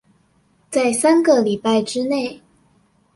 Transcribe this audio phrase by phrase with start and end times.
[0.71, 2.41] 在三個禮拜之內